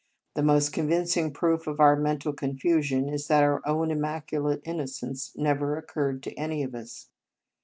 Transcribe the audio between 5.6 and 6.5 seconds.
occurred to